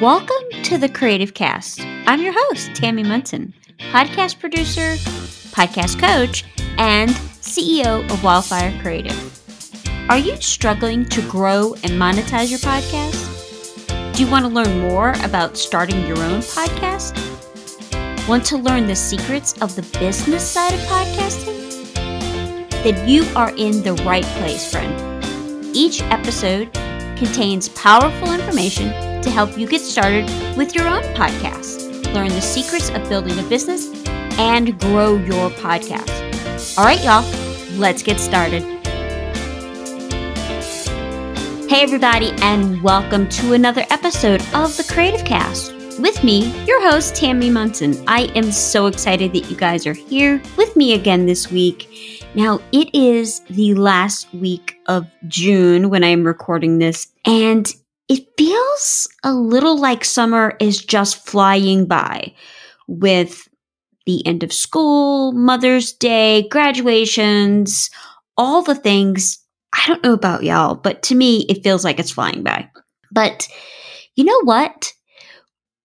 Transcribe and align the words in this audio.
Welcome 0.00 0.62
to 0.62 0.78
the 0.78 0.88
Creative 0.88 1.34
Cast. 1.34 1.80
I'm 2.06 2.22
your 2.22 2.32
host, 2.32 2.72
Tammy 2.72 3.02
Munson, 3.02 3.52
podcast 3.90 4.38
producer, 4.38 4.94
podcast 5.50 5.98
coach, 5.98 6.44
and 6.78 7.10
CEO 7.10 8.08
of 8.08 8.22
Wildfire 8.22 8.80
Creative. 8.80 10.08
Are 10.08 10.16
you 10.16 10.36
struggling 10.36 11.04
to 11.06 11.20
grow 11.22 11.74
and 11.82 11.94
monetize 12.00 12.48
your 12.48 12.60
podcast? 12.60 14.14
Do 14.14 14.24
you 14.24 14.30
want 14.30 14.44
to 14.44 14.48
learn 14.48 14.78
more 14.78 15.14
about 15.24 15.58
starting 15.58 16.06
your 16.06 16.18
own 16.18 16.42
podcast? 16.42 17.18
Want 18.28 18.44
to 18.46 18.56
learn 18.56 18.86
the 18.86 18.94
secrets 18.94 19.60
of 19.60 19.74
the 19.74 19.82
business 19.98 20.48
side 20.48 20.74
of 20.74 20.80
podcasting? 20.82 21.92
Then 22.84 23.08
you 23.08 23.24
are 23.34 23.52
in 23.56 23.82
the 23.82 23.94
right 24.04 24.22
place, 24.22 24.70
friend. 24.70 25.26
Each 25.74 26.00
episode 26.02 26.72
contains 27.16 27.68
powerful 27.70 28.32
information 28.32 29.07
to 29.22 29.30
help 29.30 29.58
you 29.58 29.66
get 29.66 29.80
started 29.80 30.24
with 30.56 30.74
your 30.74 30.86
own 30.86 31.02
podcast. 31.14 32.12
Learn 32.14 32.28
the 32.28 32.40
secrets 32.40 32.90
of 32.90 33.08
building 33.08 33.38
a 33.38 33.48
business 33.48 33.88
and 34.38 34.78
grow 34.80 35.16
your 35.16 35.50
podcast. 35.50 36.78
All 36.78 36.84
right, 36.84 37.02
y'all, 37.02 37.24
let's 37.78 38.02
get 38.02 38.20
started. 38.20 38.62
Hey, 41.68 41.82
everybody, 41.82 42.32
and 42.42 42.82
welcome 42.82 43.28
to 43.28 43.52
another 43.52 43.84
episode 43.90 44.40
of 44.54 44.76
the 44.76 44.88
Creative 44.90 45.24
Cast. 45.24 45.74
With 46.00 46.22
me, 46.22 46.50
your 46.64 46.80
host, 46.80 47.16
Tammy 47.16 47.50
Munson. 47.50 48.02
I 48.06 48.30
am 48.36 48.52
so 48.52 48.86
excited 48.86 49.32
that 49.32 49.50
you 49.50 49.56
guys 49.56 49.86
are 49.86 49.92
here 49.92 50.40
with 50.56 50.76
me 50.76 50.94
again 50.94 51.26
this 51.26 51.50
week. 51.50 52.24
Now, 52.34 52.60
it 52.72 52.94
is 52.94 53.40
the 53.50 53.74
last 53.74 54.32
week 54.32 54.78
of 54.86 55.06
June 55.26 55.90
when 55.90 56.04
I 56.04 56.08
am 56.08 56.24
recording 56.24 56.78
this, 56.78 57.08
and 57.24 57.70
it 58.08 58.26
feels 58.36 59.08
a 59.22 59.32
little 59.34 59.78
like 59.78 60.04
summer 60.04 60.56
is 60.60 60.84
just 60.84 61.26
flying 61.26 61.86
by 61.86 62.34
with 62.86 63.48
the 64.06 64.26
end 64.26 64.42
of 64.42 64.52
school, 64.52 65.32
Mother's 65.32 65.92
Day, 65.92 66.48
graduations, 66.48 67.90
all 68.36 68.62
the 68.62 68.74
things. 68.74 69.38
I 69.74 69.86
don't 69.86 70.02
know 70.02 70.14
about 70.14 70.44
y'all, 70.44 70.74
but 70.74 71.02
to 71.04 71.14
me, 71.14 71.44
it 71.50 71.62
feels 71.62 71.84
like 71.84 71.98
it's 71.98 72.10
flying 72.10 72.42
by. 72.42 72.70
But 73.12 73.46
you 74.16 74.24
know 74.24 74.40
what? 74.44 74.92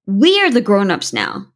We 0.06 0.40
are 0.42 0.50
the 0.50 0.62
grown-ups 0.62 1.12
now. 1.12 1.48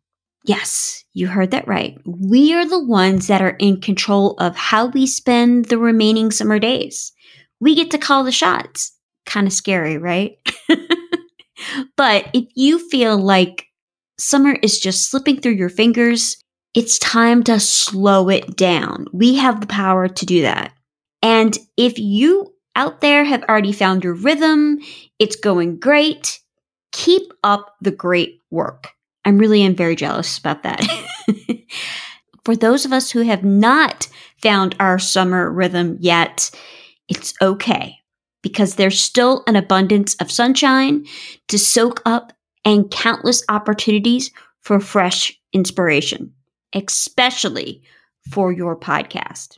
Yes, 0.44 1.04
you 1.14 1.28
heard 1.28 1.52
that 1.52 1.68
right. 1.68 1.98
We 2.06 2.54
are 2.54 2.66
the 2.66 2.84
ones 2.84 3.28
that 3.28 3.42
are 3.42 3.56
in 3.60 3.82
control 3.82 4.36
of 4.40 4.56
how 4.56 4.88
we 4.88 5.06
spend 5.08 5.66
the 5.66 5.78
remaining 5.78 6.32
summer 6.32 6.60
days. 6.60 7.12
We 7.60 7.76
get 7.76 7.92
to 7.92 7.98
call 7.98 8.24
the 8.24 8.32
shots. 8.32 8.97
Kind 9.28 9.46
of 9.46 9.54
scary, 9.54 9.98
right? 9.98 10.38
but 11.98 12.30
if 12.34 12.46
you 12.56 12.80
feel 12.90 13.18
like 13.18 13.68
summer 14.18 14.58
is 14.64 14.80
just 14.80 15.12
slipping 15.12 15.40
through 15.40 15.54
your 15.54 15.70
fingers, 15.70 16.38
it's 16.74 16.98
time 16.98 17.44
to 17.44 17.60
slow 17.60 18.30
it 18.30 18.56
down. 18.56 19.06
We 19.12 19.36
have 19.36 19.62
the 19.62 19.68
power 19.68 20.08
to 20.08 20.26
do 20.26 20.42
that. 20.44 20.72
And 21.22 21.58
if 21.76 22.00
you 22.00 22.54
out 22.76 23.02
there 23.02 23.26
have 23.26 23.44
already 23.44 23.74
found 23.74 24.04
your 24.04 24.14
rhythm, 24.14 24.80
it's 25.20 25.36
going 25.36 25.78
great, 25.78 26.40
keep 26.92 27.34
up 27.44 27.76
the 27.82 27.92
great 27.92 28.42
work. 28.50 28.90
I'm 29.26 29.38
really 29.38 29.62
am 29.64 29.76
very 29.76 29.96
jealous 29.96 30.38
about 30.38 30.64
that. 30.64 30.82
For 32.46 32.56
those 32.56 32.86
of 32.86 32.94
us 32.94 33.12
who 33.12 33.24
have 33.24 33.44
not 33.44 34.08
found 34.42 34.76
our 34.80 35.00
summer 35.00 35.52
rhythm 35.52 35.98
yet, 36.00 36.50
it's 37.10 37.34
okay 37.42 37.97
because 38.48 38.76
there's 38.76 39.00
still 39.00 39.44
an 39.48 39.56
abundance 39.56 40.16
of 40.16 40.32
sunshine 40.32 41.06
to 41.50 41.60
soak 41.60 42.02
up 42.06 42.34
and 42.64 42.90
countless 42.90 43.44
opportunities 43.50 44.32
for 44.62 44.80
fresh 44.80 45.38
inspiration, 45.54 46.34
especially 46.74 47.82
for 48.32 48.52
your 48.52 48.78
podcast. 48.78 49.58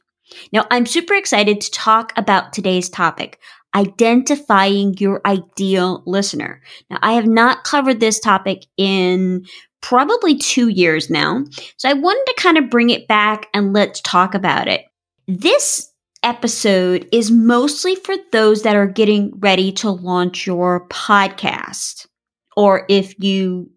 Now, 0.52 0.66
I'm 0.72 0.86
super 0.86 1.14
excited 1.16 1.62
to 1.62 1.72
talk 1.72 2.14
about 2.18 2.54
today's 2.54 2.90
topic 2.90 3.40
identifying 3.76 4.96
your 4.98 5.22
ideal 5.28 6.02
listener. 6.08 6.60
Now, 6.90 6.98
I 7.04 7.14
have 7.14 7.28
not 7.28 7.64
covered 7.64 8.00
this 8.00 8.20
topic 8.20 8.66
in 8.78 9.46
probably 9.82 10.36
two 10.36 10.70
years 10.70 11.12
now, 11.12 11.44
so 11.78 11.88
I 11.88 11.94
wanted 11.94 12.26
to 12.26 12.42
kind 12.42 12.58
of 12.58 12.72
bring 12.72 12.90
it 12.90 13.08
back 13.08 13.48
and 13.54 13.72
let's 13.72 14.02
talk 14.02 14.34
about 14.34 14.68
it. 14.68 14.86
This 15.28 15.89
episode 16.24 17.08
is 17.12 17.32
mostly 17.32 17.96
for 17.96 18.16
those 18.32 18.64
that 18.64 18.76
are 18.76 18.88
getting 18.88 19.32
ready 19.40 19.72
to 19.74 19.90
launch 19.90 20.46
your 20.46 20.88
podcast. 20.88 22.08
Or 22.56 22.86
if 22.90 23.18
you 23.20 23.70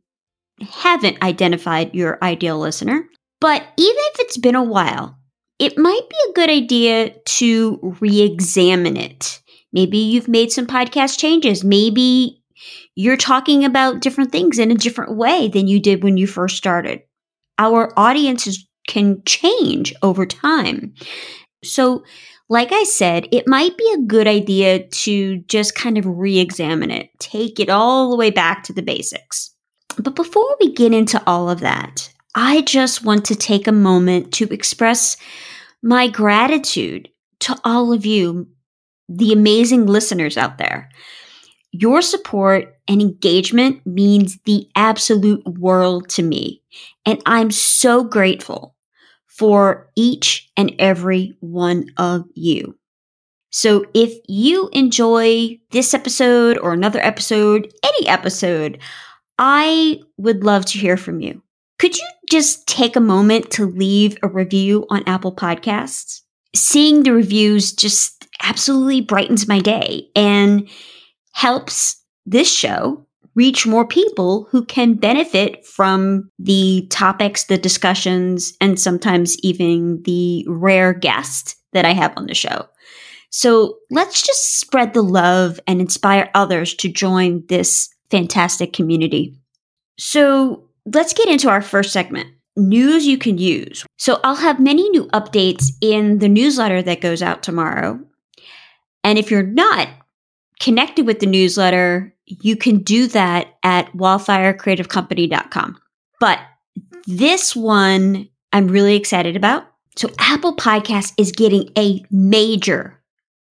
haven't 0.60 1.22
identified 1.22 1.94
your 1.94 2.18
ideal 2.22 2.58
listener. 2.58 3.08
But 3.40 3.62
even 3.76 3.96
if 3.98 4.20
it's 4.20 4.38
been 4.38 4.54
a 4.54 4.62
while, 4.62 5.18
it 5.58 5.78
might 5.78 6.08
be 6.08 6.16
a 6.28 6.32
good 6.34 6.50
idea 6.50 7.10
to 7.10 7.96
re 8.00 8.20
examine 8.20 8.96
it. 8.96 9.40
Maybe 9.72 9.98
you've 9.98 10.28
made 10.28 10.52
some 10.52 10.66
podcast 10.66 11.18
changes. 11.18 11.64
Maybe 11.64 12.42
you're 12.94 13.16
talking 13.16 13.64
about 13.64 14.00
different 14.00 14.30
things 14.30 14.58
in 14.58 14.70
a 14.70 14.76
different 14.76 15.16
way 15.16 15.48
than 15.48 15.66
you 15.66 15.80
did 15.80 16.02
when 16.02 16.16
you 16.16 16.26
first 16.26 16.56
started. 16.56 17.02
Our 17.58 17.92
audiences 17.98 18.66
can 18.86 19.22
change 19.24 19.94
over 20.02 20.26
time. 20.26 20.94
So 21.64 22.04
like 22.52 22.70
I 22.70 22.84
said, 22.84 23.28
it 23.32 23.48
might 23.48 23.78
be 23.78 23.94
a 23.94 24.02
good 24.02 24.26
idea 24.26 24.86
to 24.86 25.38
just 25.48 25.74
kind 25.74 25.96
of 25.96 26.04
re 26.06 26.38
examine 26.38 26.90
it, 26.90 27.08
take 27.18 27.58
it 27.58 27.70
all 27.70 28.10
the 28.10 28.16
way 28.16 28.28
back 28.28 28.62
to 28.64 28.74
the 28.74 28.82
basics. 28.82 29.54
But 29.98 30.14
before 30.14 30.54
we 30.60 30.74
get 30.74 30.92
into 30.92 31.22
all 31.26 31.48
of 31.48 31.60
that, 31.60 32.12
I 32.34 32.60
just 32.60 33.06
want 33.06 33.24
to 33.24 33.34
take 33.34 33.66
a 33.66 33.72
moment 33.72 34.34
to 34.34 34.52
express 34.52 35.16
my 35.82 36.08
gratitude 36.08 37.08
to 37.40 37.58
all 37.64 37.90
of 37.90 38.04
you, 38.04 38.46
the 39.08 39.32
amazing 39.32 39.86
listeners 39.86 40.36
out 40.36 40.58
there. 40.58 40.90
Your 41.70 42.02
support 42.02 42.76
and 42.86 43.00
engagement 43.00 43.80
means 43.86 44.38
the 44.44 44.68
absolute 44.76 45.42
world 45.46 46.10
to 46.10 46.22
me, 46.22 46.60
and 47.06 47.18
I'm 47.24 47.50
so 47.50 48.04
grateful 48.04 48.74
for 49.42 49.90
each 49.96 50.48
and 50.56 50.72
every 50.78 51.36
one 51.40 51.86
of 51.96 52.24
you. 52.34 52.78
So 53.50 53.84
if 53.92 54.16
you 54.28 54.68
enjoy 54.72 55.58
this 55.72 55.94
episode 55.94 56.58
or 56.58 56.72
another 56.72 57.00
episode, 57.00 57.68
any 57.82 58.06
episode, 58.06 58.78
I 59.38 59.98
would 60.16 60.44
love 60.44 60.64
to 60.66 60.78
hear 60.78 60.96
from 60.96 61.18
you. 61.20 61.42
Could 61.80 61.98
you 61.98 62.06
just 62.30 62.68
take 62.68 62.94
a 62.94 63.00
moment 63.00 63.50
to 63.50 63.66
leave 63.66 64.16
a 64.22 64.28
review 64.28 64.86
on 64.90 65.02
Apple 65.08 65.34
Podcasts? 65.34 66.20
Seeing 66.54 67.02
the 67.02 67.12
reviews 67.12 67.72
just 67.72 68.28
absolutely 68.44 69.00
brightens 69.00 69.48
my 69.48 69.58
day 69.58 70.06
and 70.14 70.68
helps 71.32 72.00
this 72.26 72.48
show 72.48 73.08
reach 73.34 73.66
more 73.66 73.86
people 73.86 74.46
who 74.50 74.64
can 74.64 74.94
benefit 74.94 75.66
from 75.66 76.30
the 76.38 76.86
topics, 76.90 77.44
the 77.44 77.58
discussions, 77.58 78.52
and 78.60 78.78
sometimes 78.78 79.38
even 79.40 80.02
the 80.02 80.44
rare 80.48 80.92
guests 80.92 81.56
that 81.72 81.84
I 81.84 81.92
have 81.92 82.12
on 82.16 82.26
the 82.26 82.34
show. 82.34 82.66
So 83.30 83.78
let's 83.90 84.20
just 84.20 84.60
spread 84.60 84.92
the 84.92 85.02
love 85.02 85.58
and 85.66 85.80
inspire 85.80 86.30
others 86.34 86.74
to 86.74 86.92
join 86.92 87.44
this 87.48 87.88
fantastic 88.10 88.74
community. 88.74 89.34
So 89.98 90.68
let's 90.84 91.14
get 91.14 91.28
into 91.28 91.48
our 91.48 91.62
first 91.62 91.92
segment 91.92 92.28
news 92.56 93.06
you 93.06 93.16
can 93.16 93.38
use. 93.38 93.86
So 93.96 94.20
I'll 94.22 94.34
have 94.34 94.60
many 94.60 94.88
new 94.90 95.06
updates 95.08 95.68
in 95.80 96.18
the 96.18 96.28
newsletter 96.28 96.82
that 96.82 97.00
goes 97.00 97.22
out 97.22 97.42
tomorrow. 97.42 97.98
And 99.02 99.18
if 99.18 99.30
you're 99.30 99.42
not 99.42 99.88
connected 100.60 101.06
with 101.06 101.20
the 101.20 101.26
newsletter, 101.26 102.11
you 102.26 102.56
can 102.56 102.78
do 102.78 103.06
that 103.08 103.54
at 103.62 103.92
wildfirecreativecompany.com. 103.92 105.78
But 106.20 106.38
this 107.06 107.56
one 107.56 108.28
I'm 108.52 108.68
really 108.68 108.96
excited 108.96 109.36
about. 109.36 109.66
So 109.96 110.08
Apple 110.18 110.56
Podcast 110.56 111.12
is 111.18 111.32
getting 111.32 111.70
a 111.76 112.02
major 112.10 113.00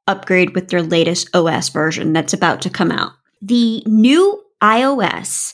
upgrade 0.08 0.56
with 0.56 0.70
their 0.70 0.82
latest 0.82 1.36
OS 1.36 1.70
version 1.70 2.14
that's 2.14 2.34
about 2.34 2.62
to 2.62 2.70
come 2.70 2.92
out. 2.92 3.12
The 3.42 3.84
new 3.86 4.44
iOS, 4.62 5.54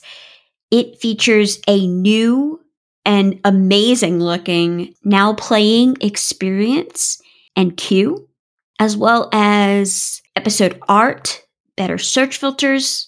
it 0.70 0.98
features 0.98 1.60
a 1.66 1.86
new 1.86 2.60
and 3.04 3.40
amazing 3.44 4.20
looking 4.20 4.94
now 5.04 5.32
playing 5.34 5.96
experience 6.00 7.20
and 7.56 7.76
queue, 7.76 8.28
as 8.78 8.96
well 8.96 9.30
as 9.32 10.20
episode 10.36 10.78
art, 10.88 11.42
better 11.76 11.96
search 11.96 12.36
filters, 12.36 13.07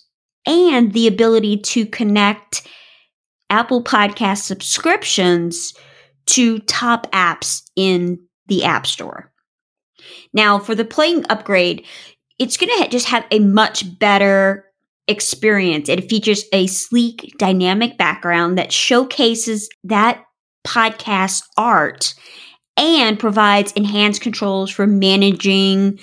and 0.51 0.93
the 0.93 1.07
ability 1.07 1.59
to 1.59 1.87
connect 1.87 2.67
Apple 3.49 3.83
Podcast 3.83 4.43
subscriptions 4.43 5.75
to 6.27 6.59
top 6.61 7.11
apps 7.13 7.63
in 7.77 8.19
the 8.47 8.65
App 8.65 8.87
Store. 8.87 9.33
Now, 10.33 10.59
for 10.59 10.75
the 10.75 10.85
playing 10.85 11.25
upgrade, 11.29 11.87
it's 12.39 12.57
going 12.57 12.71
to 12.83 12.89
just 12.89 13.07
have 13.07 13.25
a 13.31 13.39
much 13.39 13.99
better 13.99 14.65
experience. 15.09 15.89
It 15.89 16.09
features 16.09 16.45
a 16.53 16.67
sleek, 16.67 17.35
dynamic 17.39 17.99
background 17.99 18.59
that 18.59 18.73
showcases 18.73 19.69
that 19.85 20.25
podcast 20.67 21.43
art 21.57 22.15
and 22.77 23.19
provides 23.19 23.73
enhanced 23.73 24.23
controls 24.23 24.71
for 24.71 24.87
managing 24.87 25.99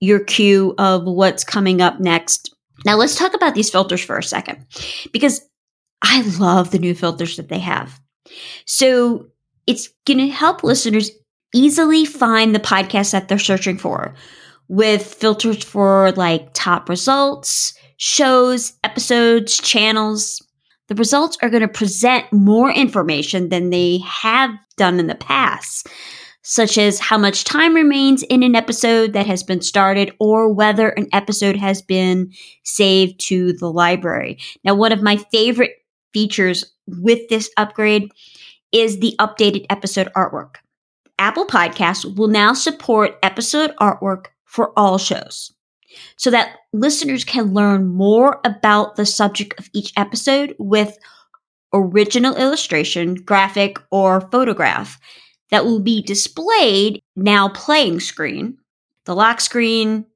your 0.00 0.20
queue 0.20 0.74
of 0.78 1.04
what's 1.04 1.44
coming 1.44 1.80
up 1.80 2.00
next. 2.00 2.51
Now, 2.84 2.96
let's 2.96 3.16
talk 3.16 3.34
about 3.34 3.54
these 3.54 3.70
filters 3.70 4.02
for 4.02 4.18
a 4.18 4.22
second 4.22 4.66
because 5.12 5.40
I 6.02 6.22
love 6.38 6.70
the 6.70 6.78
new 6.78 6.94
filters 6.94 7.36
that 7.36 7.48
they 7.48 7.60
have. 7.60 8.00
So, 8.66 9.28
it's 9.66 9.88
going 10.06 10.18
to 10.18 10.28
help 10.28 10.64
listeners 10.64 11.10
easily 11.54 12.04
find 12.04 12.54
the 12.54 12.60
podcast 12.60 13.12
that 13.12 13.28
they're 13.28 13.38
searching 13.38 13.78
for 13.78 14.14
with 14.68 15.14
filters 15.14 15.62
for 15.62 16.12
like 16.12 16.52
top 16.54 16.88
results, 16.88 17.74
shows, 17.98 18.72
episodes, 18.82 19.58
channels. 19.58 20.44
The 20.88 20.94
results 20.94 21.36
are 21.42 21.50
going 21.50 21.62
to 21.62 21.68
present 21.68 22.32
more 22.32 22.70
information 22.70 23.50
than 23.50 23.70
they 23.70 23.98
have 23.98 24.50
done 24.76 24.98
in 24.98 25.06
the 25.06 25.14
past, 25.14 25.88
such 26.42 26.76
as 26.76 26.98
how 26.98 27.16
much 27.16 27.44
time 27.44 27.74
remains 27.74 28.22
in 28.24 28.42
an 28.42 28.54
episode 28.56 29.12
that 29.12 29.26
has 29.26 29.42
been 29.42 29.60
started 29.60 30.12
or 30.18 30.52
whether 30.52 30.88
an 30.90 31.08
episode 31.12 31.56
has 31.56 31.80
been 31.80 32.30
saved 32.64 33.18
to 33.20 33.52
the 33.54 33.70
library. 33.70 34.38
Now, 34.64 34.74
one 34.74 34.92
of 34.92 35.02
my 35.02 35.16
favorite 35.16 35.72
features 36.12 36.64
with 36.86 37.28
this 37.28 37.50
upgrade 37.56 38.10
is 38.72 38.98
the 38.98 39.14
updated 39.20 39.66
episode 39.70 40.08
artwork. 40.16 40.56
Apple 41.18 41.46
Podcasts 41.46 42.16
will 42.16 42.28
now 42.28 42.52
support 42.52 43.18
episode 43.22 43.72
artwork 43.80 44.26
for 44.44 44.76
all 44.76 44.98
shows 44.98 45.52
so 46.16 46.30
that 46.30 46.56
listeners 46.72 47.24
can 47.24 47.54
learn 47.54 47.86
more 47.86 48.40
about 48.44 48.96
the 48.96 49.06
subject 49.06 49.58
of 49.58 49.68
each 49.74 49.92
episode 49.96 50.56
with 50.58 50.98
original 51.72 52.34
illustration, 52.36 53.14
graphic, 53.14 53.78
or 53.90 54.20
photograph 54.32 54.98
that 55.52 55.66
will 55.66 55.80
be 55.80 56.02
displayed 56.02 57.00
now 57.14 57.50
playing 57.50 58.00
screen, 58.00 58.58
the 59.04 59.14
lock 59.14 59.40
screen, 59.40 60.06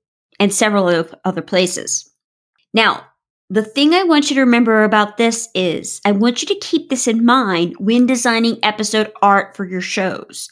and 0.40 0.52
several 0.52 1.06
other 1.24 1.42
places. 1.42 2.10
Now, 2.74 3.06
the 3.48 3.62
thing 3.62 3.94
I 3.94 4.02
want 4.02 4.28
you 4.28 4.34
to 4.34 4.40
remember 4.40 4.82
about 4.82 5.18
this 5.18 5.48
is 5.54 6.00
I 6.04 6.12
want 6.12 6.42
you 6.42 6.48
to 6.48 6.66
keep 6.66 6.88
this 6.88 7.06
in 7.06 7.24
mind 7.24 7.74
when 7.78 8.06
designing 8.06 8.58
episode 8.64 9.12
art 9.22 9.54
for 9.54 9.64
your 9.64 9.80
shows, 9.80 10.48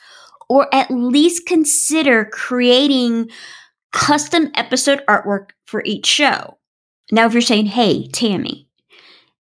or 0.49 0.73
at 0.73 0.91
least 0.91 1.47
consider 1.47 2.27
creating 2.27 3.31
custom 3.93 4.51
episode 4.55 5.03
artwork 5.09 5.51
for 5.65 5.83
each 5.85 6.07
show. 6.07 6.59
Now, 7.11 7.27
if 7.27 7.33
you're 7.33 7.43
saying, 7.43 7.67
hey, 7.67 8.07
Tammy, 8.09 8.69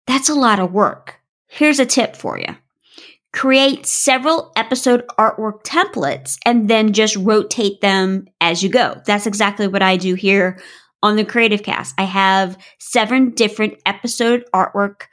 that's 0.07 0.29
a 0.29 0.35
lot 0.35 0.59
of 0.59 0.73
work, 0.73 1.21
here's 1.47 1.79
a 1.79 1.87
tip 1.87 2.17
for 2.17 2.39
you. 2.39 2.57
Create 3.35 3.85
several 3.85 4.53
episode 4.55 5.05
artwork 5.19 5.65
templates 5.65 6.39
and 6.47 6.71
then 6.71 6.93
just 6.93 7.17
rotate 7.17 7.81
them 7.81 8.27
as 8.41 8.63
you 8.63 8.69
go. 8.69 9.01
That's 9.07 9.27
exactly 9.27 9.67
what 9.67 9.83
I 9.83 9.97
do 9.97 10.15
here 10.15 10.61
on 11.03 11.17
the 11.17 11.25
Creative 11.25 11.63
Cast. 11.63 11.95
I 11.99 12.05
have 12.05 12.57
seven 12.79 13.31
different 13.31 13.75
episode 13.87 14.45
artwork 14.55 15.07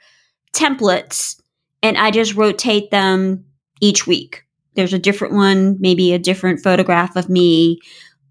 templates 0.54 1.40
and 1.82 1.98
I 1.98 2.12
just 2.12 2.36
rotate 2.36 2.92
them 2.92 3.44
each 3.80 4.06
week. 4.06 4.44
There's 4.74 4.94
a 4.94 5.00
different 5.00 5.34
one, 5.34 5.76
maybe 5.80 6.12
a 6.12 6.18
different 6.18 6.60
photograph 6.60 7.16
of 7.16 7.28
me 7.28 7.80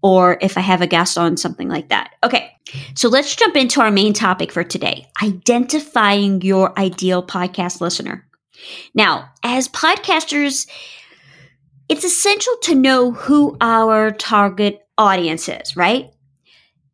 or 0.02 0.38
if 0.40 0.56
I 0.56 0.62
have 0.62 0.80
a 0.80 0.86
guest 0.86 1.18
on 1.18 1.36
something 1.36 1.68
like 1.68 1.90
that. 1.90 2.14
Okay, 2.24 2.50
so 2.96 3.10
let's 3.10 3.36
jump 3.36 3.56
into 3.56 3.82
our 3.82 3.90
main 3.90 4.14
topic 4.14 4.50
for 4.52 4.64
today 4.64 5.06
identifying 5.22 6.40
your 6.40 6.76
ideal 6.78 7.22
podcast 7.22 7.80
listener. 7.82 8.26
Now, 8.94 9.30
as 9.42 9.68
podcasters, 9.68 10.68
it's 11.88 12.04
essential 12.04 12.54
to 12.62 12.74
know 12.74 13.12
who 13.12 13.56
our 13.60 14.10
target 14.10 14.86
audience 14.98 15.48
is, 15.48 15.76
right? 15.76 16.10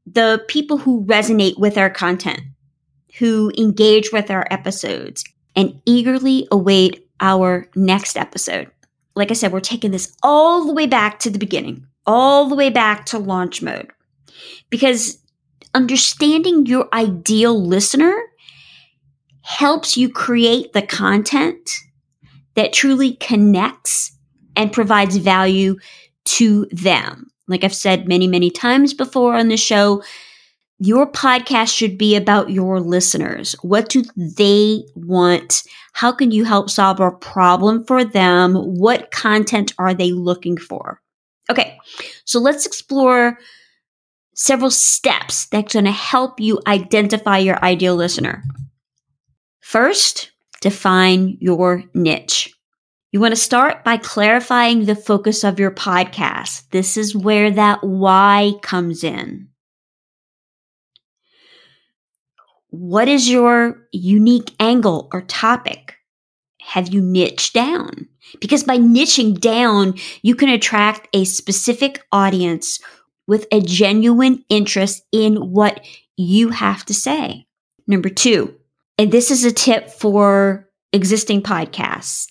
The 0.07 0.45
people 0.49 0.79
who 0.79 1.05
resonate 1.05 1.59
with 1.59 1.77
our 1.77 1.91
content, 1.91 2.41
who 3.19 3.53
engage 3.59 4.13
with 4.13 4.31
our 4.31 4.47
episodes, 4.51 5.25
and 5.55 5.81
eagerly 5.85 6.49
await 6.51 7.07
our 7.21 7.69
next 7.75 8.17
episode. 8.17 8.71
Like 9.15 9.31
I 9.31 9.35
said, 9.35 9.53
we're 9.53 9.61
taking 9.61 9.91
this 9.91 10.17
all 10.23 10.67
the 10.67 10.73
way 10.73 10.87
back 10.87 11.19
to 11.21 11.31
the 11.31 11.39
beginning 11.39 11.89
all 12.09 12.49
the 12.49 12.55
way 12.57 12.71
back 12.71 13.05
to 13.05 13.19
launch 13.19 13.61
mode. 13.63 13.93
Because 14.71 15.19
understanding 15.75 16.65
your 16.65 16.89
ideal 16.93 17.63
listener 17.63 18.19
helps 19.49 19.97
you 19.97 20.11
create 20.11 20.75
the 20.75 20.83
content 20.83 21.71
that 22.55 22.71
truly 22.71 23.15
connects 23.15 24.13
and 24.57 24.71
provides 24.71 25.17
value 25.17 25.75
to 26.27 26.67
them. 26.71 27.27
Like 27.49 27.65
I've 27.65 27.75
said 27.75 28.07
many, 28.07 28.27
many 28.27 28.51
times 28.51 28.93
before 28.93 29.35
on 29.35 29.49
the 29.49 29.57
show, 29.57 30.03
your 30.79 31.11
podcast 31.11 31.75
should 31.75 31.97
be 31.97 32.15
about 32.15 32.51
your 32.51 32.79
listeners. 32.79 33.57
What 33.63 33.89
do 33.89 34.05
they 34.17 34.83
want? 34.95 35.63
How 35.95 36.13
can 36.13 36.31
you 36.31 36.45
help 36.45 36.69
solve 36.69 37.01
a 37.01 37.11
problem 37.11 37.87
for 37.87 38.05
them? 38.05 38.55
What 38.55 39.11
content 39.13 39.73
are 39.79 39.95
they 39.95 40.13
looking 40.13 40.59
for? 40.59 41.01
Okay, 41.51 41.79
so 42.27 42.39
let's 42.39 42.67
explore 42.67 43.39
several 44.35 44.71
steps 44.71 45.47
that's 45.47 45.73
going 45.73 45.87
to 45.87 45.91
help 45.91 46.39
you 46.39 46.61
identify 46.67 47.39
your 47.39 47.65
ideal 47.65 47.97
listener. 47.97 48.45
First, 49.69 50.31
define 50.63 51.37
your 51.43 51.85
niche. 51.93 52.51
You 53.13 53.21
want 53.21 53.33
to 53.33 53.37
start 53.37 53.85
by 53.85 53.99
clarifying 53.99 54.87
the 54.87 54.97
focus 54.97 55.45
of 55.45 55.61
your 55.61 55.71
podcast. 55.71 56.63
This 56.71 56.97
is 56.97 57.15
where 57.15 57.51
that 57.51 57.85
why 57.85 58.55
comes 58.63 59.05
in. 59.05 59.49
What 62.71 63.09
is 63.09 63.29
your 63.29 63.87
unique 63.93 64.55
angle 64.59 65.11
or 65.13 65.21
topic? 65.21 65.97
Have 66.63 66.89
you 66.89 67.03
niched 67.03 67.53
down? 67.53 68.09
Because 68.41 68.65
by 68.65 68.79
niching 68.79 69.39
down, 69.39 69.99
you 70.23 70.35
can 70.35 70.49
attract 70.49 71.09
a 71.13 71.27
specific 71.27 72.03
audience 72.11 72.81
with 73.27 73.47
a 73.53 73.61
genuine 73.61 74.43
interest 74.49 75.03
in 75.13 75.53
what 75.53 75.85
you 76.17 76.49
have 76.49 76.87
to 76.87 76.95
say. 76.95 77.47
Number 77.87 78.09
two, 78.09 78.55
and 78.99 79.13
this 79.13 79.31
is 79.31 79.45
a 79.45 79.53
tip 79.53 79.91
for 79.91 80.69
existing 80.93 81.43
podcasts 81.43 82.27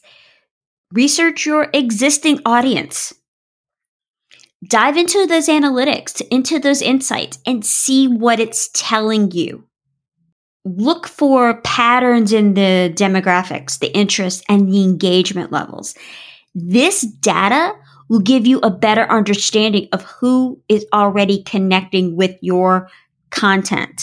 research 0.94 1.46
your 1.46 1.68
existing 1.74 2.40
audience. 2.46 3.14
Dive 4.68 4.96
into 4.98 5.28
those 5.28 5.48
analytics, 5.48 6.22
into 6.32 6.60
those 6.60 6.82
insights, 6.82 7.40
and 7.46 7.66
see 7.66 8.08
what 8.08 8.40
it's 8.40 8.70
telling 8.74 9.32
you 9.32 9.68
look 10.76 11.08
for 11.08 11.62
patterns 11.62 12.34
in 12.34 12.54
the 12.54 12.92
demographics, 12.96 13.80
the 13.80 13.96
interest, 13.96 14.44
and 14.50 14.68
the 14.68 14.84
engagement 14.84 15.52
levels. 15.52 15.96
This 16.54 17.02
data 17.02 17.74
will 18.10 18.20
give 18.20 18.46
you 18.46 18.60
a 18.60 18.70
better 18.70 19.04
understanding 19.04 19.88
of 19.92 20.04
who 20.04 20.62
is 20.68 20.86
already 20.94 21.44
connecting 21.44 22.16
with 22.16 22.38
your 22.42 22.90
content. 23.30 24.02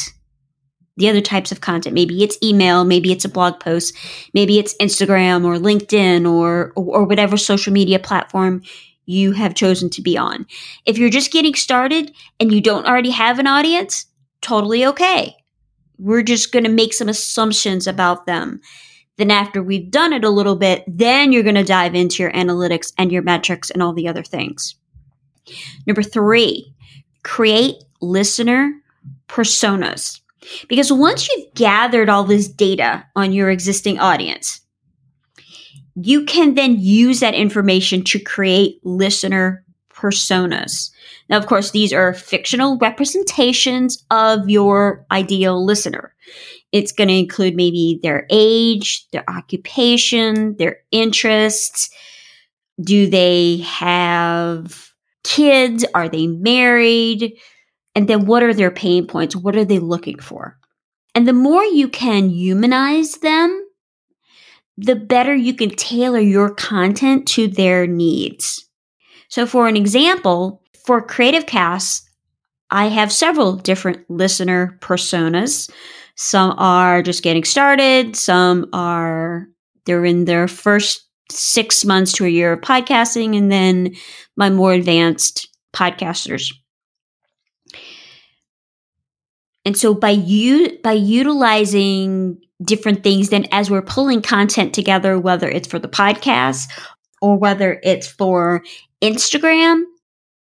The 0.97 1.09
other 1.09 1.21
types 1.21 1.51
of 1.51 1.61
content, 1.61 1.95
maybe 1.95 2.23
it's 2.23 2.39
email, 2.43 2.85
maybe 2.85 3.11
it's 3.11 3.25
a 3.25 3.29
blog 3.29 3.59
post, 3.59 3.97
maybe 4.33 4.59
it's 4.59 4.77
Instagram 4.77 5.45
or 5.45 5.57
LinkedIn 5.57 6.31
or, 6.31 6.73
or 6.77 7.05
whatever 7.05 7.37
social 7.37 7.73
media 7.73 7.99
platform 7.99 8.63
you 9.07 9.33
have 9.33 9.55
chosen 9.55 9.91
to 9.91 10.03
be 10.03 10.17
on. 10.17 10.47
If 10.87 10.97
you're 10.97 11.11
just 11.11 11.33
getting 11.33 11.55
started 11.55 12.13
and 12.39 12.53
you 12.53 12.61
don't 12.61 12.87
already 12.87 13.11
have 13.11 13.39
an 13.39 13.47
audience, 13.47 14.07
totally 14.41 14.87
okay 14.87 15.37
we're 15.99 16.23
just 16.23 16.53
going 16.53 16.65
to 16.65 16.71
make 16.71 16.93
some 16.93 17.09
assumptions 17.09 17.87
about 17.87 18.27
them. 18.27 18.61
Then, 19.17 19.31
after 19.31 19.63
we've 19.63 19.91
done 19.91 20.13
it 20.13 20.25
a 20.25 20.31
little 20.31 20.57
bit, 20.57 20.83
then 20.89 21.33
you're 21.33 21.45
going 21.45 21.55
to 21.55 21.65
dive 21.65 21.95
into 21.95 22.23
your 22.23 22.33
analytics 22.33 22.93
and 22.99 23.13
your 23.13 23.23
metrics 23.23 23.71
and 23.71 23.81
all 23.83 23.93
the 23.93 24.09
other 24.09 24.25
things. 24.25 24.75
Number 25.87 26.03
three, 26.03 26.75
create 27.23 27.77
listener 28.01 28.75
personas. 29.29 30.21
Because 30.69 30.93
once 30.93 31.29
you've 31.29 31.55
gathered 31.55 32.09
all 32.09 32.25
this 32.25 32.49
data 32.49 33.07
on 33.17 33.33
your 33.33 33.51
existing 33.51 33.99
audience, 33.99 34.61
you 35.95 36.25
can 36.25 36.55
then 36.55 36.79
use 36.79 37.21
that 37.21 37.35
information 37.35 38.03
to 38.05 38.19
create 38.19 38.81
listener 38.85 39.65
personas. 39.93 40.91
Now, 41.31 41.39
of 41.39 41.47
course, 41.47 41.71
these 41.71 41.93
are 41.93 42.13
fictional 42.13 42.77
representations 42.79 44.05
of 44.11 44.49
your 44.51 45.07
ideal 45.11 45.65
listener. 45.65 46.15
It's 46.73 46.93
going 46.93 47.09
to 47.09 47.15
include 47.15 47.55
maybe 47.55 48.01
their 48.03 48.27
age, 48.31 49.09
their 49.13 49.25
occupation, 49.29 50.57
their 50.57 50.79
interests. 50.91 51.89
Do 52.83 53.09
they 53.09 53.59
have 53.59 54.91
kids? 55.23 55.85
Are 55.95 56.09
they 56.09 56.27
married? 56.27 57.39
And 57.95 58.09
then 58.09 58.27
what 58.27 58.43
are 58.43 58.55
their 58.55 58.71
pain 58.71 59.07
points? 59.07 59.37
What 59.37 59.57
are 59.57 59.65
they 59.65 59.79
looking 59.79 60.19
for? 60.19 60.59
And 61.15 61.29
the 61.29 61.33
more 61.33 61.65
you 61.65 61.89
can 61.89 62.29
humanize 62.29 63.15
them, 63.19 63.67
the 64.77 64.97
better 64.97 65.35
you 65.35 65.55
can 65.55 65.71
tailor 65.71 66.19
your 66.19 66.53
content 66.55 67.29
to 67.29 67.47
their 67.47 67.87
needs. 67.87 68.69
So, 69.29 69.47
for 69.47 69.69
an 69.69 69.77
example, 69.77 70.63
for 70.85 71.01
Creative 71.01 71.47
Cast, 71.47 72.09
I 72.71 72.87
have 72.87 73.13
several 73.13 73.57
different 73.57 74.09
listener 74.11 74.79
personas. 74.81 75.71
Some 76.17 76.55
are 76.59 77.03
just 77.03 77.23
getting 77.23 77.45
started, 77.45 78.17
some 78.17 78.69
are 78.73 79.47
they're 79.87 80.05
in 80.05 80.25
their 80.25 80.49
first 80.49 81.07
six 81.31 81.85
months 81.85 82.13
to 82.13 82.25
a 82.25 82.29
year 82.29 82.53
of 82.53 82.61
podcasting, 82.61 83.37
and 83.37 83.51
then 83.51 83.95
my 84.37 84.51
more 84.51 84.73
advanced 84.73 85.49
podcasters. 85.75 86.53
And 89.65 89.77
so 89.77 89.95
by 89.95 90.11
you 90.11 90.79
by 90.83 90.93
utilizing 90.93 92.39
different 92.63 93.03
things 93.03 93.31
then 93.31 93.47
as 93.51 93.71
we're 93.71 93.83
pulling 93.83 94.23
content 94.23 94.75
together 94.75 95.19
whether 95.19 95.49
it's 95.49 95.69
for 95.69 95.79
the 95.79 95.89
podcast 95.89 96.71
or 97.21 97.37
whether 97.37 97.81
it's 97.83 98.07
for 98.07 98.63
Instagram 99.03 99.83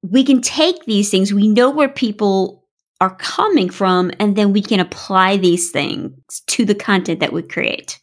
we 0.01 0.23
can 0.23 0.41
take 0.41 0.85
these 0.85 1.09
things 1.09 1.33
we 1.33 1.47
know 1.47 1.69
where 1.69 1.89
people 1.89 2.59
are 3.01 3.15
coming 3.15 3.69
from 3.69 4.11
and 4.19 4.35
then 4.35 4.51
we 4.53 4.61
can 4.61 4.79
apply 4.79 5.37
these 5.37 5.71
things 5.71 6.41
to 6.47 6.65
the 6.65 6.75
content 6.75 7.21
that 7.21 7.31
we 7.31 7.41
create. 7.41 7.99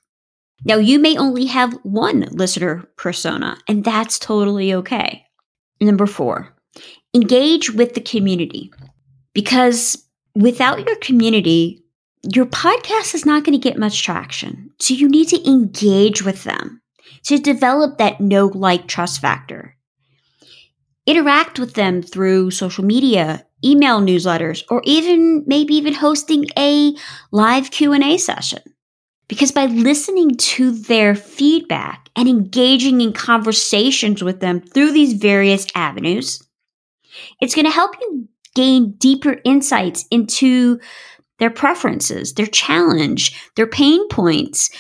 Now 0.65 0.77
you 0.77 0.99
may 0.99 1.17
only 1.19 1.47
have 1.47 1.75
one 1.83 2.29
listener 2.31 2.89
persona 2.97 3.59
and 3.69 3.85
that's 3.85 4.19
totally 4.19 4.73
okay. 4.75 5.25
Number 5.81 6.07
4. 6.07 6.55
Engage 7.15 7.71
with 7.71 7.95
the 7.95 8.01
community 8.01 8.73
because 9.35 10.06
without 10.37 10.87
your 10.87 10.97
community, 10.97 11.83
your 12.23 12.47
podcast 12.47 13.15
is 13.15 13.25
not 13.25 13.45
going 13.45 13.59
to 13.59 13.69
get 13.69 13.79
much 13.79 14.03
traction. 14.03 14.71
So 14.79 14.95
you 14.95 15.09
need 15.09 15.29
to 15.29 15.49
engage 15.49 16.23
with 16.23 16.45
them 16.45 16.83
to 17.25 17.39
develop 17.39 17.99
that 17.99 18.21
know 18.21 18.47
like 18.47 18.87
trust 18.87 19.21
factor. 19.21 19.77
Interact 21.07 21.59
with 21.59 21.75
them 21.75 22.03
through 22.03 22.51
social 22.51 22.85
media, 22.85 23.47
email 23.65 24.01
newsletters, 24.01 24.63
or 24.69 24.83
even 24.85 25.45
maybe 25.47 25.75
even 25.75 25.95
hosting 25.95 26.45
a 26.59 26.95
live 27.31 27.71
Q&A 27.71 28.19
session. 28.19 28.63
Because 29.29 29.53
by 29.53 29.67
listening 29.67 30.37
to 30.37 30.71
their 30.73 31.15
feedback 31.15 32.11
and 32.15 32.29
engaging 32.29 33.01
in 33.01 33.13
conversations 33.13 34.23
with 34.23 34.41
them 34.41 34.61
through 34.61 34.93
these 34.93 35.15
various 35.15 35.67
avenues, 35.75 36.43
it's 37.41 37.55
going 37.55 37.65
to 37.65 37.73
help 37.73 37.93
you 38.01 38.29
gain 38.57 38.93
deeper 38.99 39.37
insights 39.45 40.05
into 40.11 40.81
their 41.39 41.51
preferences, 41.51 42.35
their 42.35 42.47
challenge, 42.47 43.39
their 43.55 43.67
pain 43.67 44.09
points. 44.09 44.71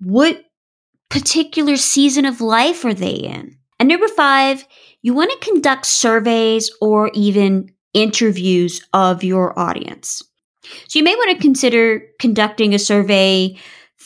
What 0.00 0.44
particular 1.08 1.76
season 1.76 2.26
of 2.26 2.40
life 2.40 2.84
are 2.84 2.94
they 2.94 3.14
in? 3.14 3.56
And 3.80 3.88
number 3.88 4.08
five, 4.08 4.66
you 5.02 5.14
want 5.14 5.30
to 5.30 5.50
conduct 5.50 5.86
surveys 5.86 6.70
or 6.80 7.10
even 7.14 7.72
interviews 7.94 8.86
of 8.92 9.24
your 9.24 9.58
audience. 9.58 10.22
So 10.88 10.98
you 10.98 11.04
may 11.04 11.14
want 11.14 11.36
to 11.36 11.42
consider 11.42 12.02
conducting 12.20 12.74
a 12.74 12.78
survey 12.78 13.56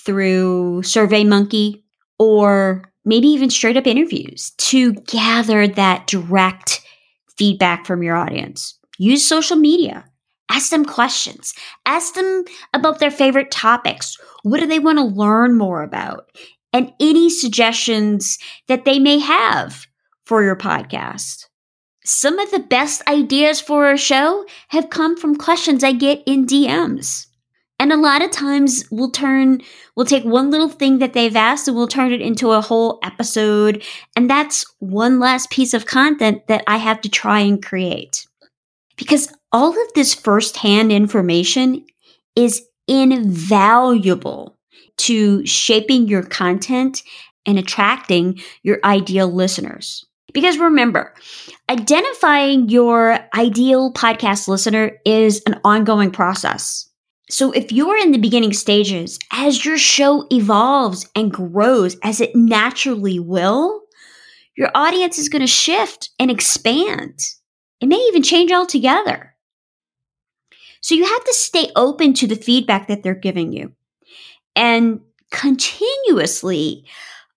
through 0.04 0.82
SurveyMonkey 0.82 1.82
or 2.18 2.84
maybe 3.04 3.26
even 3.28 3.50
straight 3.50 3.76
up 3.76 3.86
interviews 3.86 4.52
to 4.58 4.92
gather 4.92 5.66
that 5.66 6.06
direct 6.06 6.82
feedback 7.36 7.84
from 7.86 8.02
your 8.04 8.14
audience. 8.14 8.78
Use 9.02 9.26
social 9.26 9.56
media. 9.56 10.04
Ask 10.48 10.70
them 10.70 10.84
questions. 10.84 11.54
Ask 11.86 12.14
them 12.14 12.44
about 12.72 13.00
their 13.00 13.10
favorite 13.10 13.50
topics. 13.50 14.16
What 14.44 14.60
do 14.60 14.66
they 14.66 14.78
want 14.78 14.98
to 14.98 15.04
learn 15.04 15.58
more 15.58 15.82
about? 15.82 16.30
And 16.72 16.92
any 17.00 17.28
suggestions 17.28 18.38
that 18.68 18.84
they 18.84 19.00
may 19.00 19.18
have 19.18 19.88
for 20.24 20.44
your 20.44 20.54
podcast. 20.54 21.46
Some 22.04 22.38
of 22.38 22.52
the 22.52 22.60
best 22.60 23.02
ideas 23.08 23.60
for 23.60 23.90
a 23.90 23.98
show 23.98 24.46
have 24.68 24.88
come 24.88 25.16
from 25.16 25.34
questions 25.34 25.82
I 25.82 25.90
get 25.90 26.22
in 26.24 26.46
DMs. 26.46 27.26
And 27.80 27.92
a 27.92 27.96
lot 27.96 28.22
of 28.22 28.30
times 28.30 28.84
we'll 28.92 29.10
turn, 29.10 29.62
we'll 29.96 30.06
take 30.06 30.24
one 30.24 30.52
little 30.52 30.68
thing 30.68 31.00
that 31.00 31.12
they've 31.12 31.34
asked 31.34 31.66
and 31.66 31.76
we'll 31.76 31.88
turn 31.88 32.12
it 32.12 32.20
into 32.20 32.52
a 32.52 32.60
whole 32.60 33.00
episode. 33.02 33.82
And 34.14 34.30
that's 34.30 34.64
one 34.78 35.18
last 35.18 35.50
piece 35.50 35.74
of 35.74 35.86
content 35.86 36.46
that 36.46 36.62
I 36.68 36.76
have 36.76 37.00
to 37.00 37.08
try 37.08 37.40
and 37.40 37.60
create. 37.60 38.28
Because 38.96 39.32
all 39.52 39.70
of 39.70 39.92
this 39.94 40.14
firsthand 40.14 40.92
information 40.92 41.84
is 42.36 42.62
invaluable 42.88 44.58
to 44.98 45.44
shaping 45.46 46.08
your 46.08 46.22
content 46.22 47.02
and 47.46 47.58
attracting 47.58 48.40
your 48.62 48.78
ideal 48.84 49.32
listeners. 49.32 50.04
Because 50.32 50.58
remember, 50.58 51.12
identifying 51.68 52.68
your 52.68 53.18
ideal 53.34 53.92
podcast 53.92 54.48
listener 54.48 54.98
is 55.04 55.42
an 55.46 55.60
ongoing 55.64 56.10
process. 56.10 56.88
So 57.28 57.50
if 57.52 57.72
you're 57.72 57.96
in 57.96 58.12
the 58.12 58.18
beginning 58.18 58.52
stages, 58.52 59.18
as 59.30 59.64
your 59.64 59.78
show 59.78 60.26
evolves 60.30 61.08
and 61.14 61.32
grows, 61.32 61.96
as 62.02 62.20
it 62.20 62.34
naturally 62.34 63.18
will, 63.18 63.80
your 64.56 64.70
audience 64.74 65.18
is 65.18 65.28
going 65.28 65.40
to 65.40 65.46
shift 65.46 66.10
and 66.18 66.30
expand. 66.30 67.18
It 67.82 67.88
may 67.88 67.96
even 67.96 68.22
change 68.22 68.52
altogether. 68.52 69.34
So 70.80 70.94
you 70.94 71.04
have 71.04 71.24
to 71.24 71.34
stay 71.34 71.70
open 71.76 72.14
to 72.14 72.26
the 72.26 72.36
feedback 72.36 72.88
that 72.88 73.02
they're 73.02 73.14
giving 73.14 73.52
you 73.52 73.72
and 74.56 75.00
continuously 75.30 76.84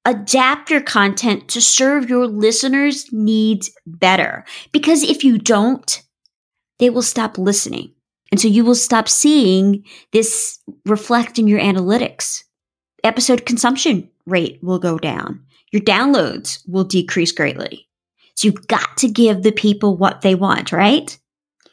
adapt 0.05 0.69
your 0.69 0.81
content 0.81 1.47
to 1.49 1.61
serve 1.61 2.09
your 2.09 2.27
listeners' 2.27 3.11
needs 3.11 3.71
better. 3.87 4.45
Because 4.71 5.03
if 5.03 5.23
you 5.23 5.39
don't, 5.39 6.01
they 6.79 6.89
will 6.89 7.01
stop 7.01 7.37
listening. 7.37 7.91
And 8.31 8.39
so 8.39 8.47
you 8.47 8.63
will 8.63 8.75
stop 8.75 9.07
seeing 9.07 9.83
this 10.11 10.59
reflect 10.85 11.39
in 11.39 11.47
your 11.47 11.59
analytics. 11.59 12.43
Episode 13.03 13.45
consumption 13.45 14.09
rate 14.25 14.59
will 14.61 14.79
go 14.79 14.97
down. 14.99 15.43
Your 15.71 15.81
downloads 15.81 16.61
will 16.67 16.83
decrease 16.83 17.31
greatly. 17.31 17.87
So 18.35 18.47
you've 18.47 18.67
got 18.67 18.97
to 18.97 19.07
give 19.07 19.43
the 19.43 19.51
people 19.51 19.97
what 19.97 20.21
they 20.21 20.35
want, 20.35 20.71
right? 20.71 21.17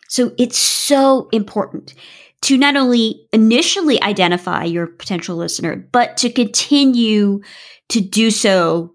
So 0.08 0.32
it's 0.38 0.58
so 0.58 1.28
important 1.32 1.94
to 2.42 2.56
not 2.56 2.76
only 2.76 3.26
initially 3.32 4.02
identify 4.02 4.64
your 4.64 4.86
potential 4.86 5.36
listener, 5.36 5.76
but 5.92 6.16
to 6.18 6.30
continue 6.30 7.40
to 7.88 8.00
do 8.00 8.30
so 8.30 8.94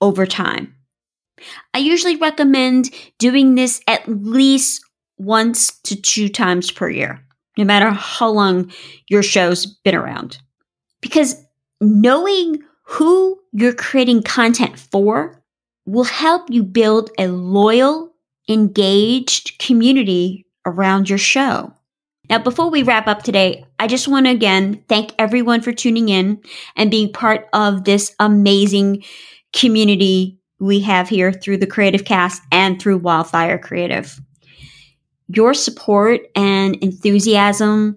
over 0.00 0.26
time. 0.26 0.74
I 1.72 1.78
usually 1.78 2.16
recommend 2.16 2.90
doing 3.18 3.54
this 3.54 3.80
at 3.86 4.08
least 4.08 4.82
once 5.18 5.78
to 5.82 5.94
two 5.94 6.28
times 6.28 6.70
per 6.70 6.88
year, 6.88 7.24
no 7.56 7.64
matter 7.64 7.90
how 7.90 8.30
long 8.30 8.72
your 9.08 9.22
show's 9.22 9.66
been 9.66 9.94
around. 9.94 10.38
Because 11.00 11.36
knowing 11.80 12.62
who 12.84 13.38
you're 13.52 13.74
creating 13.74 14.22
content 14.22 14.78
for 14.78 15.42
will 15.86 16.04
help 16.04 16.50
you 16.50 16.62
build 16.62 17.10
a 17.18 17.28
loyal, 17.28 18.12
engaged 18.48 19.58
community 19.58 20.46
around 20.66 21.08
your 21.08 21.18
show. 21.18 21.72
Now, 22.30 22.38
before 22.38 22.70
we 22.70 22.82
wrap 22.82 23.06
up 23.06 23.22
today, 23.22 23.66
I 23.78 23.86
just 23.86 24.08
want 24.08 24.26
to 24.26 24.32
again 24.32 24.82
thank 24.88 25.12
everyone 25.18 25.60
for 25.60 25.72
tuning 25.72 26.08
in 26.08 26.40
and 26.74 26.90
being 26.90 27.12
part 27.12 27.48
of 27.52 27.84
this 27.84 28.14
amazing 28.18 29.04
community 29.52 30.38
we 30.58 30.80
have 30.80 31.08
here 31.08 31.32
through 31.32 31.58
the 31.58 31.66
Creative 31.66 32.04
Cast 32.04 32.42
and 32.50 32.80
through 32.80 32.98
Wildfire 32.98 33.58
Creative. 33.58 34.18
Your 35.28 35.52
support 35.52 36.22
and 36.34 36.76
enthusiasm 36.76 37.96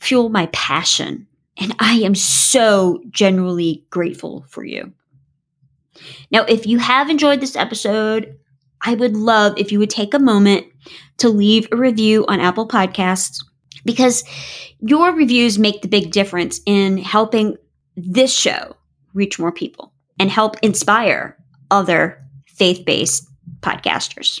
fuel 0.00 0.28
my 0.30 0.46
passion, 0.46 1.26
and 1.56 1.74
I 1.78 1.94
am 1.96 2.14
so 2.14 3.02
genuinely 3.10 3.84
grateful 3.90 4.46
for 4.48 4.64
you. 4.64 4.92
Now, 6.30 6.44
if 6.44 6.66
you 6.66 6.78
have 6.78 7.10
enjoyed 7.10 7.40
this 7.40 7.56
episode, 7.56 8.36
I 8.80 8.94
would 8.94 9.16
love 9.16 9.54
if 9.56 9.72
you 9.72 9.78
would 9.78 9.90
take 9.90 10.14
a 10.14 10.18
moment 10.18 10.66
to 11.18 11.28
leave 11.28 11.68
a 11.72 11.76
review 11.76 12.24
on 12.28 12.40
Apple 12.40 12.68
Podcasts 12.68 13.44
because 13.84 14.24
your 14.80 15.12
reviews 15.12 15.58
make 15.58 15.82
the 15.82 15.88
big 15.88 16.12
difference 16.12 16.60
in 16.66 16.98
helping 16.98 17.56
this 17.96 18.32
show 18.32 18.76
reach 19.14 19.38
more 19.38 19.52
people 19.52 19.92
and 20.18 20.30
help 20.30 20.56
inspire 20.62 21.36
other 21.70 22.24
faith 22.46 22.84
based 22.84 23.28
podcasters. 23.60 24.40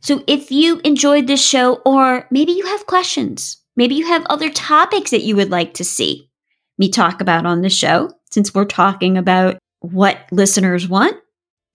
So 0.00 0.22
if 0.26 0.50
you 0.50 0.80
enjoyed 0.84 1.26
this 1.26 1.44
show, 1.44 1.76
or 1.86 2.26
maybe 2.30 2.52
you 2.52 2.66
have 2.66 2.86
questions, 2.86 3.56
maybe 3.74 3.94
you 3.94 4.06
have 4.06 4.26
other 4.28 4.50
topics 4.50 5.10
that 5.10 5.22
you 5.22 5.34
would 5.36 5.50
like 5.50 5.74
to 5.74 5.84
see 5.84 6.30
me 6.76 6.90
talk 6.90 7.20
about 7.20 7.46
on 7.46 7.62
the 7.62 7.70
show, 7.70 8.12
since 8.30 8.54
we're 8.54 8.64
talking 8.66 9.16
about 9.16 9.56
what 9.92 10.18
listeners 10.30 10.88
want, 10.88 11.16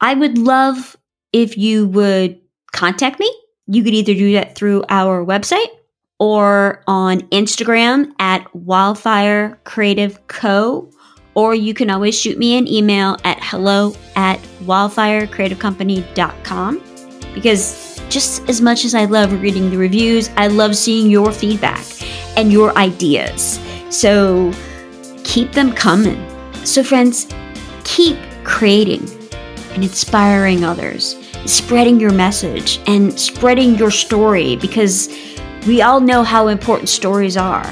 I 0.01 0.13
would 0.13 0.37
love 0.37 0.95
if 1.33 1.57
you 1.57 1.87
would 1.87 2.39
contact 2.71 3.19
me. 3.19 3.33
You 3.67 3.83
could 3.83 3.93
either 3.93 4.13
do 4.13 4.33
that 4.33 4.55
through 4.55 4.83
our 4.89 5.25
website, 5.25 5.67
or 6.19 6.83
on 6.87 7.21
Instagram 7.29 8.11
at 8.19 8.53
Wildfire 8.55 9.59
Creative 9.63 10.27
Co. 10.27 10.91
Or 11.35 11.53
you 11.55 11.73
can 11.73 11.89
always 11.89 12.19
shoot 12.19 12.37
me 12.37 12.57
an 12.57 12.67
email 12.67 13.15
at 13.23 13.39
hello 13.41 13.95
at 14.15 14.39
wildfirecreativecompany.com 14.63 16.83
because 17.33 18.01
just 18.09 18.49
as 18.49 18.59
much 18.59 18.83
as 18.83 18.93
I 18.95 19.05
love 19.05 19.31
reading 19.41 19.69
the 19.69 19.77
reviews, 19.77 20.29
I 20.35 20.47
love 20.47 20.75
seeing 20.75 21.09
your 21.09 21.31
feedback 21.31 21.85
and 22.35 22.51
your 22.51 22.77
ideas. 22.77 23.57
So 23.89 24.51
keep 25.23 25.53
them 25.53 25.71
coming. 25.71 26.21
So, 26.65 26.83
friends, 26.83 27.29
keep 27.89 28.17
creating 28.43 29.09
and 29.71 29.83
inspiring 29.83 30.63
others, 30.63 31.17
spreading 31.45 31.99
your 31.99 32.11
message 32.11 32.79
and 32.85 33.19
spreading 33.19 33.75
your 33.75 33.91
story 33.91 34.55
because 34.57 35.09
we 35.65 35.81
all 35.81 35.99
know 35.99 36.23
how 36.23 36.47
important 36.47 36.87
stories 36.87 37.35
are. 37.35 37.65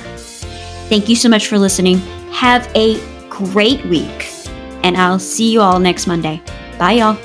Thank 0.89 1.07
you 1.07 1.15
so 1.15 1.29
much 1.29 1.47
for 1.47 1.59
listening. 1.59 1.99
Have 2.31 2.69
a 2.75 2.99
great 3.29 3.85
week, 3.85 4.29
and 4.83 4.97
I'll 4.97 5.19
see 5.19 5.51
you 5.51 5.61
all 5.61 5.79
next 5.79 6.07
Monday. 6.07 6.41
Bye, 6.79 6.93
y'all. 6.93 7.17